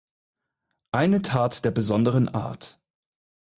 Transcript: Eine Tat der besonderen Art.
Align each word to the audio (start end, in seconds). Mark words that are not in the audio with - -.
Eine 0.91 1.21
Tat 1.21 1.63
der 1.63 1.69
besonderen 1.69 2.27
Art. 2.27 2.81